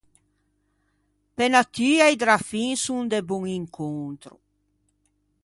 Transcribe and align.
Pe 1.35 1.45
natua 1.53 2.07
i 2.13 2.19
drafin 2.23 2.71
son 2.85 3.03
de 3.13 3.19
bon 3.29 3.43
incontro. 3.61 4.35